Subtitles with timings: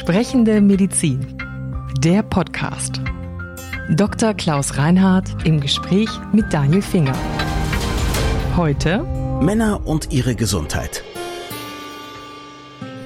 [0.00, 1.36] Sprechende Medizin.
[1.98, 3.02] Der Podcast.
[3.90, 4.32] Dr.
[4.32, 7.14] Klaus Reinhardt im Gespräch mit Daniel Finger.
[8.56, 9.02] Heute
[9.42, 11.04] Männer und ihre Gesundheit.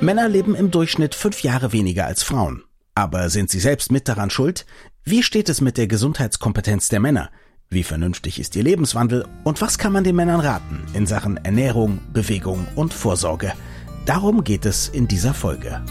[0.00, 2.62] Männer leben im Durchschnitt fünf Jahre weniger als Frauen.
[2.94, 4.64] Aber sind sie selbst mit daran schuld?
[5.02, 7.30] Wie steht es mit der Gesundheitskompetenz der Männer?
[7.70, 11.98] Wie vernünftig ist ihr Lebenswandel und was kann man den Männern raten in Sachen Ernährung,
[12.12, 13.52] Bewegung und Vorsorge?
[14.06, 15.82] Darum geht es in dieser Folge.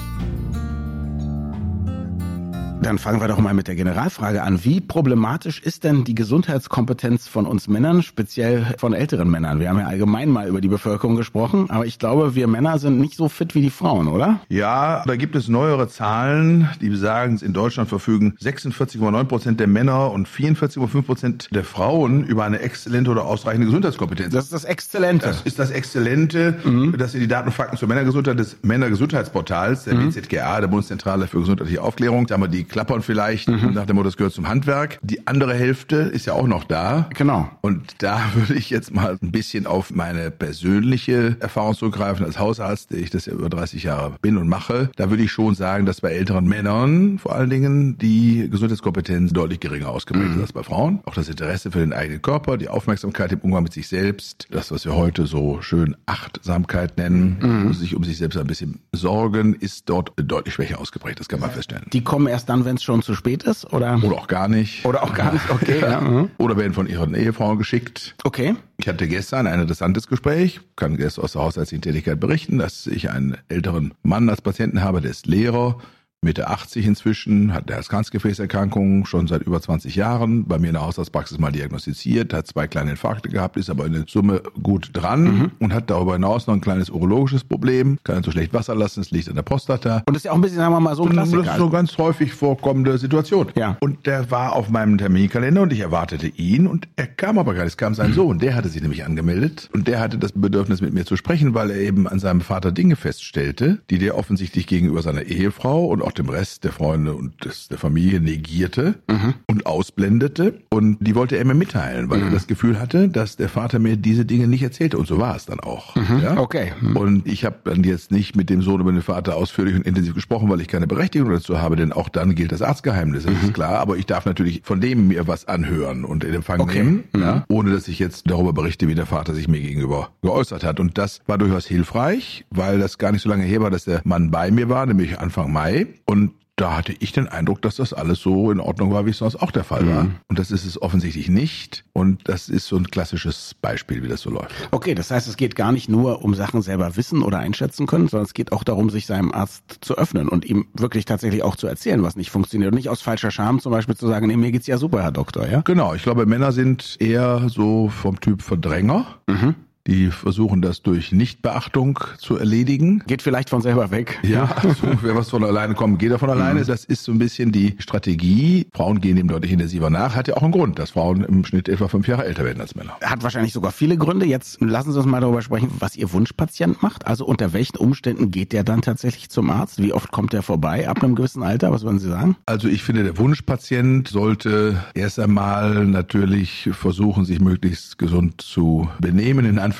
[2.83, 4.65] Dann fangen wir doch mal mit der Generalfrage an.
[4.65, 9.61] Wie problematisch ist denn die Gesundheitskompetenz von uns Männern, speziell von älteren Männern?
[9.61, 12.99] Wir haben ja allgemein mal über die Bevölkerung gesprochen, aber ich glaube, wir Männer sind
[12.99, 14.41] nicht so fit wie die Frauen, oder?
[14.49, 20.11] Ja, da gibt es neuere Zahlen, die besagen, in Deutschland verfügen 46,9 Prozent der Männer
[20.11, 24.33] und 44,5 Prozent der Frauen über eine exzellente oder ausreichende Gesundheitskompetenz.
[24.33, 25.27] Das ist das Exzellente.
[25.27, 26.55] Das ist das Exzellente.
[26.65, 26.95] Mhm.
[26.97, 30.09] Das sind die Daten und Fakten zur Männergesundheit des Männergesundheitsportals, der mhm.
[30.09, 32.27] BZGA, der Bundeszentrale für gesundheitliche Aufklärung.
[32.27, 33.73] Da haben wir die klappern vielleicht mhm.
[33.73, 34.97] nach dem Motto, das gehört zum Handwerk.
[35.03, 37.07] Die andere Hälfte ist ja auch noch da.
[37.15, 37.49] Genau.
[37.61, 42.91] Und da würde ich jetzt mal ein bisschen auf meine persönliche Erfahrung zurückgreifen als Hausarzt,
[42.91, 44.89] der ich das ja über 30 Jahre bin und mache.
[44.95, 49.59] Da würde ich schon sagen, dass bei älteren Männern vor allen Dingen die Gesundheitskompetenz deutlich
[49.59, 50.35] geringer ausgeprägt mhm.
[50.37, 51.01] ist als bei Frauen.
[51.05, 54.71] Auch das Interesse für den eigenen Körper, die Aufmerksamkeit im Umgang mit sich selbst, das,
[54.71, 57.73] was wir heute so schön Achtsamkeit nennen, mhm.
[57.73, 61.19] sich um sich selbst ein bisschen sorgen, ist dort deutlich schwächer ausgeprägt.
[61.19, 61.85] Das kann man feststellen.
[61.93, 63.71] Die kommen erst dann, wenn es schon zu spät ist?
[63.73, 63.99] Oder?
[64.03, 64.85] oder auch gar nicht.
[64.85, 65.79] Oder auch gar nicht, okay.
[65.81, 66.01] ja.
[66.01, 66.31] Mhm.
[66.37, 68.15] Oder werden von ihren Ehefrauen geschickt.
[68.23, 68.55] Okay.
[68.77, 73.09] Ich hatte gestern ein interessantes Gespräch, kann gestern aus der hausärztlichen Tätigkeit berichten, dass ich
[73.09, 75.77] einen älteren Mann als Patienten habe, der ist Lehrer,
[76.23, 80.85] Mitte 80 inzwischen, hat eine Herzkranzgefäßerkrankung schon seit über 20 Jahren, bei mir in der
[80.85, 85.23] Hausarztpraxis mal diagnostiziert, hat zwei kleine Infarkte gehabt, ist aber in der Summe gut dran
[85.23, 85.51] mhm.
[85.59, 89.01] und hat darüber hinaus noch ein kleines urologisches Problem, kann nicht so schlecht Wasser lassen,
[89.01, 90.03] es liegt an der Prostata.
[90.05, 91.15] Und das ist ja auch ein bisschen, sagen wir mal, so ein.
[91.15, 93.47] Das ist so ganz häufig vorkommende Situation.
[93.55, 93.77] Ja.
[93.79, 97.63] Und der war auf meinem Terminkalender und ich erwartete ihn und er kam aber gar
[97.63, 97.73] nicht.
[97.73, 98.15] Es kam sein mhm.
[98.15, 101.53] Sohn, der hatte sich nämlich angemeldet und der hatte das Bedürfnis mit mir zu sprechen,
[101.53, 106.01] weil er eben an seinem Vater Dinge feststellte, die der offensichtlich gegenüber seiner Ehefrau und
[106.01, 109.33] auch dem Rest der Freunde und des, der Familie negierte mhm.
[109.47, 110.59] und ausblendete.
[110.69, 112.25] Und die wollte er mir mitteilen, weil mhm.
[112.25, 114.97] er das Gefühl hatte, dass der Vater mir diese Dinge nicht erzählte.
[114.97, 115.95] Und so war es dann auch.
[115.95, 116.19] Mhm.
[116.21, 116.37] Ja?
[116.37, 116.73] Okay.
[116.79, 116.97] Mhm.
[116.97, 120.13] Und ich habe dann jetzt nicht mit dem Sohn über den Vater ausführlich und intensiv
[120.13, 123.43] gesprochen, weil ich keine Berechtigung dazu habe, denn auch dann gilt das Arztgeheimnis, das ist
[123.43, 123.53] mhm.
[123.53, 123.79] klar.
[123.79, 126.79] Aber ich darf natürlich von dem mir was anhören und in Empfang okay.
[126.79, 127.21] nehmen, mhm.
[127.21, 127.45] ja?
[127.49, 130.79] ohne dass ich jetzt darüber berichte, wie der Vater sich mir gegenüber geäußert hat.
[130.79, 134.01] Und das war durchaus hilfreich, weil das gar nicht so lange her war, dass der
[134.03, 135.87] Mann bei mir war, nämlich Anfang Mai.
[136.05, 139.17] Und da hatte ich den Eindruck, dass das alles so in Ordnung war, wie es
[139.17, 140.03] sonst auch der Fall war.
[140.03, 140.15] Mhm.
[140.27, 141.83] Und das ist es offensichtlich nicht.
[141.93, 144.53] Und das ist so ein klassisches Beispiel, wie das so läuft.
[144.69, 148.07] Okay, das heißt, es geht gar nicht nur um Sachen selber wissen oder einschätzen können,
[148.07, 151.55] sondern es geht auch darum, sich seinem Arzt zu öffnen und ihm wirklich tatsächlich auch
[151.55, 152.71] zu erzählen, was nicht funktioniert.
[152.71, 155.11] Und nicht aus falscher Scham zum Beispiel zu sagen, nee, mir geht's ja super, Herr
[155.11, 155.61] Doktor, ja?
[155.61, 159.07] Genau, ich glaube, Männer sind eher so vom Typ Verdränger.
[159.27, 159.55] Mhm.
[159.85, 163.03] Die versuchen das durch Nichtbeachtung zu erledigen.
[163.05, 164.17] Geht vielleicht von selber weg.
[164.23, 166.61] Ja, so, wer was von alleine kommt, geht er von alleine.
[166.61, 166.67] Mhm.
[166.67, 168.67] Das ist so ein bisschen die Strategie.
[168.73, 170.15] Frauen gehen dem deutlich intensiver nach.
[170.15, 172.75] Hat ja auch einen Grund, dass Frauen im Schnitt etwa fünf Jahre älter werden als
[172.75, 172.95] Männer.
[173.01, 174.25] Hat wahrscheinlich sogar viele Gründe.
[174.25, 177.05] Jetzt lassen Sie uns mal darüber sprechen, was Ihr Wunschpatient macht.
[177.05, 179.81] Also unter welchen Umständen geht der dann tatsächlich zum Arzt?
[179.81, 181.71] Wie oft kommt der vorbei ab einem gewissen Alter?
[181.73, 182.37] Was würden Sie sagen?
[182.45, 189.45] Also ich finde, der Wunschpatient sollte erst einmal natürlich versuchen, sich möglichst gesund zu benehmen,
[189.45, 189.72] in Anführungszeichen,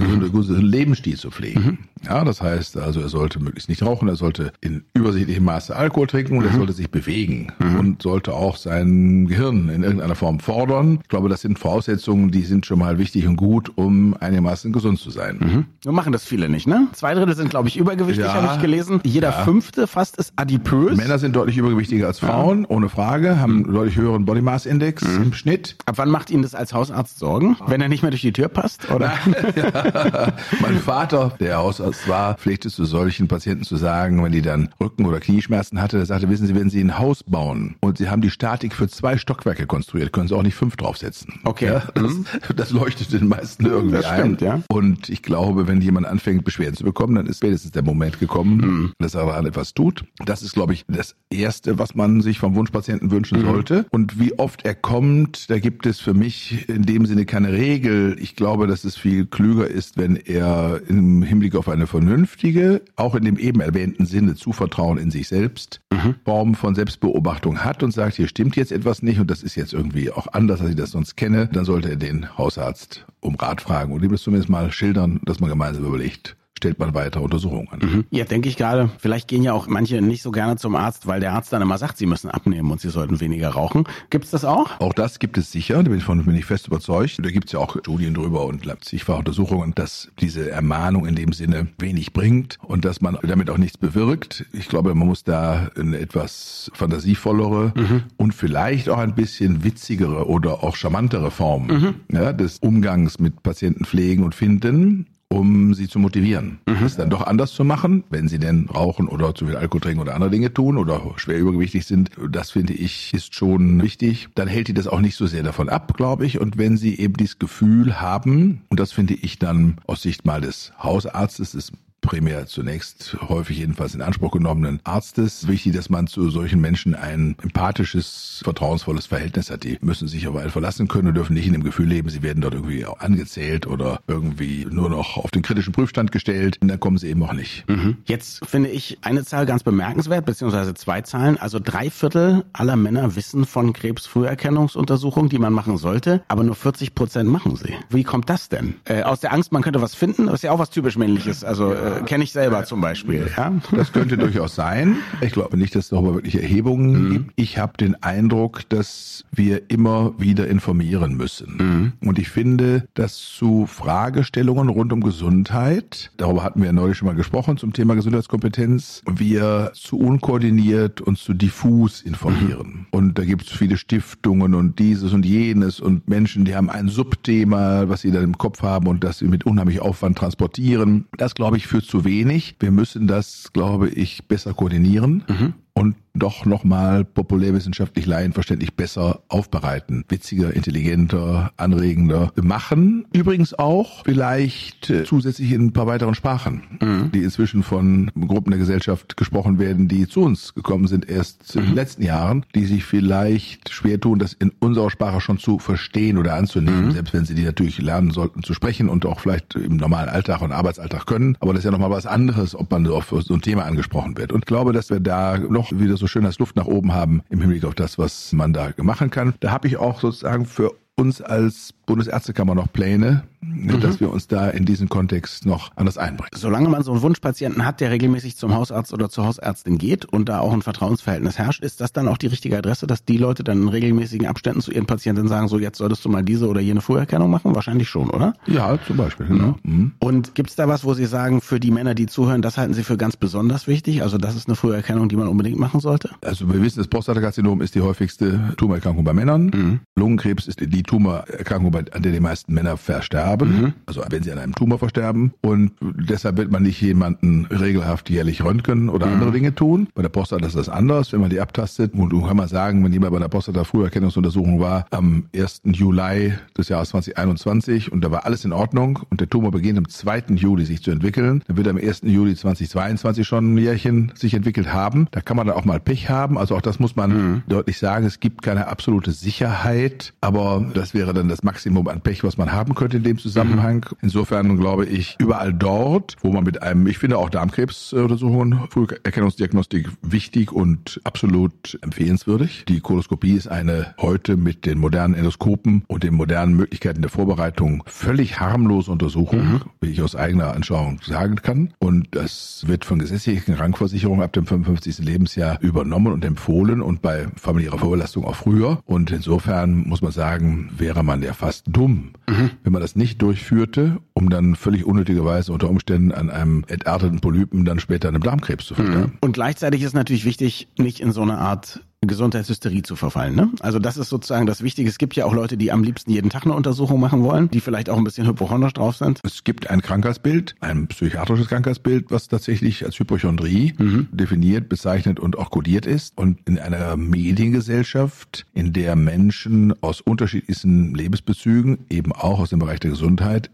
[0.00, 0.04] mhm.
[0.04, 1.89] einen gesunden Lebensstil zu pflegen.
[2.04, 6.06] Ja, das heißt also, er sollte möglichst nicht rauchen, er sollte in übersichtlichem Maße Alkohol
[6.06, 6.50] trinken und mhm.
[6.50, 7.78] er sollte sich bewegen mhm.
[7.78, 11.00] und sollte auch sein Gehirn in irgendeiner Form fordern.
[11.02, 14.98] Ich glaube, das sind Voraussetzungen, die sind schon mal wichtig und gut, um einigermaßen gesund
[14.98, 15.38] zu sein.
[15.40, 15.66] Mhm.
[15.84, 16.88] Nur machen das viele nicht, ne?
[16.92, 19.00] Zwei Drittel sind, glaube ich, übergewichtig, ja, habe ich gelesen.
[19.04, 19.44] Jeder ja.
[19.44, 20.96] fünfte fast ist adipös.
[20.96, 22.70] Männer sind deutlich übergewichtiger als Frauen, ja.
[22.70, 23.72] ohne Frage, haben mhm.
[23.74, 25.22] deutlich höheren Body Mass Index mhm.
[25.22, 25.76] im Schnitt.
[25.86, 27.56] Ab wann macht Ihnen das als Hausarzt Sorgen?
[27.66, 29.12] Wenn er nicht mehr durch die Tür passt, oder?
[30.60, 35.06] mein Vater, der Hausarzt war, pflegte zu solchen Patienten zu sagen, wenn die dann Rücken-
[35.06, 38.22] oder Knieschmerzen hatte, der sagte, wissen Sie, wenn Sie ein Haus bauen und Sie haben
[38.22, 41.40] die Statik für zwei Stockwerke konstruiert, können Sie auch nicht fünf draufsetzen.
[41.44, 41.66] Okay.
[41.66, 42.26] Ja, das, mhm.
[42.56, 44.46] das, leuchtet den meisten irgendwie das stimmt, ein.
[44.46, 44.62] Ja.
[44.68, 48.56] Und ich glaube, wenn jemand anfängt, Beschwerden zu bekommen, dann ist spätestens der Moment gekommen,
[48.56, 48.92] mhm.
[48.98, 50.04] dass er daran etwas tut.
[50.24, 53.46] Das ist, glaube ich, das Erste, was man sich vom Wunschpatienten wünschen mhm.
[53.46, 53.86] sollte.
[53.90, 58.16] Und wie oft er kommt, da gibt es für mich in dem Sinne keine Regel.
[58.20, 63.14] Ich glaube, dass es viel klüger ist, wenn er im Hinblick auf eine vernünftige, auch
[63.14, 66.14] in dem eben erwähnten Sinne Zuvertrauen in sich selbst, mhm.
[66.24, 69.72] Form von Selbstbeobachtung hat und sagt, hier stimmt jetzt etwas nicht und das ist jetzt
[69.72, 73.60] irgendwie auch anders, als ich das sonst kenne, dann sollte er den Hausarzt um Rat
[73.60, 77.68] fragen und ihm das zumindest mal schildern, dass man gemeinsam überlegt, stellt man weitere Untersuchungen
[77.70, 77.78] an.
[77.80, 78.04] Mhm.
[78.10, 81.18] Ja, denke ich gerade, vielleicht gehen ja auch manche nicht so gerne zum Arzt, weil
[81.18, 83.84] der Arzt dann immer sagt, sie müssen abnehmen und sie sollten weniger rauchen.
[84.10, 84.78] Gibt es das auch?
[84.78, 87.16] Auch das gibt es sicher, da bin ich, von, bin ich fest überzeugt.
[87.22, 91.32] Da gibt es ja auch Studien drüber und zigfach Untersuchungen, dass diese Ermahnung in dem
[91.32, 94.44] Sinne wenig bringt und dass man damit auch nichts bewirkt.
[94.52, 98.02] Ich glaube, man muss da eine etwas fantasievollere mhm.
[98.18, 101.94] und vielleicht auch ein bisschen witzigere oder auch charmantere Form mhm.
[102.12, 106.84] ja, des Umgangs mit Patienten pflegen und finden um sie zu motivieren, mhm.
[106.84, 110.00] es dann doch anders zu machen, wenn sie denn rauchen oder zu viel Alkohol trinken
[110.00, 112.10] oder andere Dinge tun oder schwer übergewichtig sind.
[112.30, 114.28] Das finde ich ist schon wichtig.
[114.34, 116.40] Dann hält die das auch nicht so sehr davon ab, glaube ich.
[116.40, 120.40] Und wenn sie eben dieses Gefühl haben, und das finde ich dann aus Sicht mal
[120.40, 126.30] des Hausarztes, des primär zunächst häufig jedenfalls in Anspruch genommenen Arztes wichtig, dass man zu
[126.30, 129.64] solchen Menschen ein empathisches, vertrauensvolles Verhältnis hat.
[129.64, 132.22] Die müssen sich auf einen verlassen können und dürfen nicht in dem Gefühl leben, sie
[132.22, 136.58] werden dort irgendwie angezählt oder irgendwie nur noch auf den kritischen Prüfstand gestellt.
[136.60, 137.68] Und dann kommen sie eben auch nicht.
[137.68, 137.98] Mhm.
[138.04, 141.38] Jetzt finde ich eine Zahl ganz bemerkenswert, beziehungsweise zwei Zahlen.
[141.38, 146.94] Also drei Viertel aller Männer wissen von Krebsfrüherkennungsuntersuchungen, die man machen sollte, aber nur 40
[146.94, 147.74] Prozent machen sie.
[147.88, 148.74] Wie kommt das denn?
[148.84, 151.44] Äh, aus der Angst, man könnte was finden, das ist ja auch was typisch männliches.
[151.44, 153.28] Also äh, äh, kenne ich selber zum Beispiel.
[153.36, 153.52] Ja?
[153.72, 154.96] Das könnte durchaus sein.
[155.20, 157.12] Ich glaube nicht, dass es darüber wirklich Erhebungen mhm.
[157.12, 157.32] gibt.
[157.36, 161.92] Ich habe den Eindruck, dass wir immer wieder informieren müssen.
[162.00, 162.08] Mhm.
[162.08, 167.06] Und ich finde, dass zu Fragestellungen rund um Gesundheit, darüber hatten wir ja neulich schon
[167.06, 172.68] mal gesprochen zum Thema Gesundheitskompetenz, wir zu unkoordiniert und zu diffus informieren.
[172.68, 172.86] Mhm.
[172.90, 176.88] Und da gibt es viele Stiftungen und dieses und jenes und Menschen, die haben ein
[176.88, 181.06] Subthema, was sie dann im Kopf haben und das sie mit unheimlich Aufwand transportieren.
[181.16, 182.56] Das, glaube ich, zu wenig.
[182.60, 185.24] Wir müssen das, glaube ich, besser koordinieren.
[185.28, 190.04] Mhm und doch nochmal populärwissenschaftlich laienverständlich besser aufbereiten.
[190.08, 193.06] Witziger, intelligenter, anregender machen.
[193.12, 197.12] Übrigens auch vielleicht äh, zusätzlich in ein paar weiteren Sprachen, mhm.
[197.12, 201.60] die inzwischen von Gruppen der Gesellschaft gesprochen werden, die zu uns gekommen sind erst mhm.
[201.60, 205.58] in den letzten Jahren, die sich vielleicht schwer tun, das in unserer Sprache schon zu
[205.58, 206.92] verstehen oder anzunehmen, mhm.
[206.92, 210.42] selbst wenn sie die natürlich lernen sollten zu sprechen und auch vielleicht im normalen Alltag
[210.42, 211.36] und Arbeitsalltag können.
[211.40, 214.32] Aber das ist ja nochmal was anderes, ob man auf so ein Thema angesprochen wird.
[214.32, 217.22] Und ich glaube, dass wir da noch wieder so schön als Luft nach oben haben
[217.28, 219.34] im Hinblick auf das, was man da machen kann.
[219.40, 223.80] Da habe ich auch sozusagen für uns als Bundesärztekammer noch Pläne, mhm.
[223.80, 226.30] dass wir uns da in diesen Kontext noch anders einbringen.
[226.36, 230.28] Solange man so einen Wunschpatienten hat, der regelmäßig zum Hausarzt oder zur Hausärztin geht und
[230.28, 233.42] da auch ein Vertrauensverhältnis herrscht, ist das dann auch die richtige Adresse, dass die Leute
[233.42, 236.60] dann in regelmäßigen Abständen zu ihren Patienten sagen, so jetzt solltest du mal diese oder
[236.60, 237.56] jene Früherkennung machen?
[237.56, 238.34] Wahrscheinlich schon, oder?
[238.46, 239.26] Ja, zum Beispiel.
[239.26, 239.56] Genau.
[239.64, 239.92] Mhm.
[239.98, 242.74] Und gibt es da was, wo Sie sagen, für die Männer, die zuhören, das halten
[242.74, 244.02] Sie für ganz besonders wichtig?
[244.02, 246.10] Also das ist eine Früherkennung, die man unbedingt machen sollte?
[246.24, 249.46] Also wir wissen, das Prostatakarzinom ist die häufigste Tumorerkrankung bei Männern.
[249.46, 249.80] Mhm.
[249.96, 253.60] Lungenkrebs ist die Tumorerkrankung, an der die meisten Männer versterben.
[253.60, 253.72] Mhm.
[253.86, 255.32] Also wenn sie an einem Tumor versterben.
[255.40, 259.14] Und deshalb wird man nicht jemanden regelhaft jährlich röntgen oder mhm.
[259.14, 259.88] andere Dinge tun.
[259.94, 261.94] Bei der Prostata ist das anders, wenn man die abtastet.
[261.94, 265.62] Und nun kann man sagen, wenn jemand bei der Prostata Früherkennungsuntersuchung war, am 1.
[265.64, 269.88] Juli des Jahres 2021 und da war alles in Ordnung und der Tumor beginnt am
[269.88, 270.24] 2.
[270.34, 272.02] Juli sich zu entwickeln, dann wird am 1.
[272.04, 275.06] Juli 2022 schon ein Jährchen sich entwickelt haben.
[275.10, 276.38] Da kann man dann auch mal Pech haben.
[276.38, 277.42] Also auch das muss man mhm.
[277.48, 278.06] deutlich sagen.
[278.06, 282.52] Es gibt keine absolute Sicherheit, aber das wäre dann das Maximum an Pech, was man
[282.52, 283.86] haben könnte in dem Zusammenhang.
[283.90, 283.96] Mhm.
[284.02, 290.52] Insofern glaube ich, überall dort, wo man mit einem, ich finde auch Darmkrebsuntersuchungen, Früherkennungsdiagnostik wichtig
[290.52, 292.64] und absolut empfehlenswürdig.
[292.68, 297.82] Die Koloskopie ist eine heute mit den modernen Endoskopen und den modernen Möglichkeiten der Vorbereitung
[297.86, 299.60] völlig harmlose Untersuchung, mhm.
[299.80, 301.72] wie ich aus eigener Anschauung sagen kann.
[301.78, 304.98] Und das wird von gesetzlichen Krankenversicherungen ab dem 55.
[304.98, 308.80] Lebensjahr übernommen und empfohlen und bei familiärer Vorbelastung auch früher.
[308.84, 312.50] Und insofern muss man sagen, wäre man ja fast dumm, mhm.
[312.62, 317.64] wenn man das nicht durchführte, um dann völlig unnötigerweise unter Umständen an einem entarteten Polypen
[317.64, 319.12] dann später an einem Darmkrebs zu versterben.
[319.12, 319.18] Mhm.
[319.20, 323.34] Und gleichzeitig ist natürlich wichtig, nicht in so eine Art Gesundheitshysterie zu verfallen.
[323.34, 323.50] Ne?
[323.60, 324.88] Also das ist sozusagen das Wichtige.
[324.88, 327.60] Es gibt ja auch Leute, die am liebsten jeden Tag eine Untersuchung machen wollen, die
[327.60, 329.20] vielleicht auch ein bisschen hypochondrisch drauf sind.
[329.22, 334.08] Es gibt ein Krankheitsbild, ein psychiatrisches Krankheitsbild, was tatsächlich als Hypochondrie mhm.
[334.12, 336.16] definiert, bezeichnet und auch kodiert ist.
[336.16, 342.80] Und in einer Mediengesellschaft, in der Menschen aus unterschiedlichsten Lebensbezügen, eben auch aus dem Bereich
[342.80, 343.50] der Gesundheit,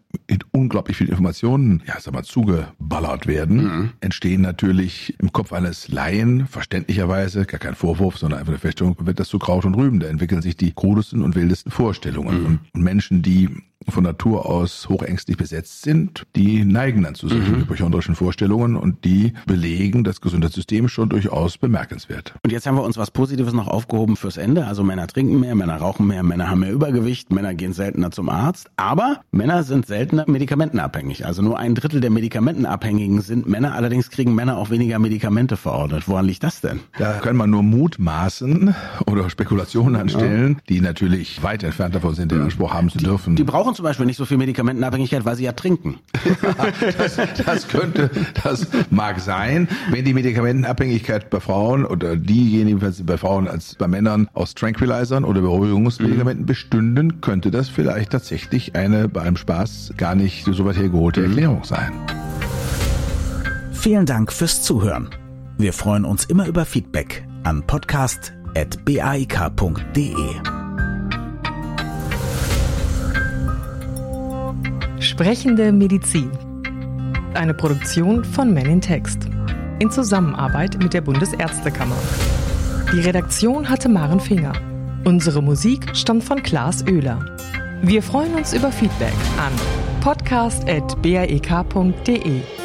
[0.53, 3.93] unglaublich viel Informationen, ja, sag mal, zugeballert werden, mhm.
[4.01, 9.21] entstehen natürlich im Kopf eines Laien verständlicherweise, gar kein Vorwurf, sondern einfach eine Feststellung, wird
[9.21, 10.01] das zu Kraut und Rüben.
[10.01, 12.43] Da entwickeln sich die krudesten und wildesten Vorstellungen.
[12.43, 12.59] Mhm.
[12.73, 13.51] Und Menschen, die
[13.89, 17.61] von Natur aus hochängstlich besetzt sind, die neigen dann zu solchen mhm.
[17.61, 22.35] hypochondrischen Vorstellungen und die belegen das Gesundheitssystem schon durchaus bemerkenswert.
[22.43, 24.67] Und jetzt haben wir uns was Positives noch aufgehoben fürs Ende.
[24.67, 28.29] Also Männer trinken mehr, Männer rauchen mehr, Männer haben mehr Übergewicht, Männer gehen seltener zum
[28.29, 31.27] Arzt, aber Männer sind seltener medikamentenabhängig.
[31.27, 36.09] Also nur ein Drittel der Medikamentenabhängigen sind Männer, allerdings kriegen Männer auch weniger Medikamente verordnet.
[36.09, 36.81] Woran liegt das denn?
[36.99, 38.75] Da kann man nur mutmaßen
[39.07, 40.61] oder Spekulationen anstellen, ja.
[40.69, 43.37] die natürlich weit entfernt davon sind, den Anspruch haben zu dürfen.
[43.37, 45.99] Die, die brauchen zum Beispiel nicht so viel Medikamentenabhängigkeit, weil sie ja trinken.
[46.99, 48.11] das, das könnte,
[48.45, 49.67] das mag sein.
[49.91, 55.25] Wenn die Medikamentenabhängigkeit bei Frauen oder diejenigen jedenfalls bei Frauen als bei Männern aus Tranquilizern
[55.25, 56.47] oder Beruhigungsmedikamenten mhm.
[56.47, 61.27] bestünden, könnte das vielleicht tatsächlich eine bei einem Spaß gar nicht so weit hergeholte mhm.
[61.27, 61.91] Erklärung sein.
[63.73, 65.11] Vielen Dank fürs Zuhören.
[65.59, 70.56] Wir freuen uns immer über Feedback an podcast.baik.de.
[75.17, 76.31] Sprechende Medizin.
[77.33, 79.27] Eine Produktion von Men in Text.
[79.79, 81.97] In Zusammenarbeit mit der Bundesärztekammer.
[82.93, 84.53] Die Redaktion hatte Maren Finger.
[85.07, 87.25] Unsere Musik stammt von Klaas Oehler.
[87.81, 89.55] Wir freuen uns über Feedback an
[90.03, 92.56] podcast.baek.de.